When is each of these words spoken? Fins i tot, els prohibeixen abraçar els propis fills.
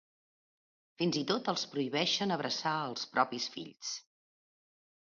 Fins 1.01 1.19
i 1.21 1.23
tot, 1.33 1.51
els 1.53 1.67
prohibeixen 1.75 2.35
abraçar 2.39 2.75
els 2.89 3.07
propis 3.15 3.49
fills. 3.59 3.97